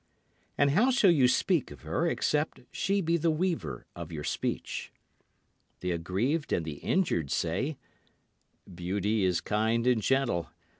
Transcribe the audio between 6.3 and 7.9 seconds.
and the injured say,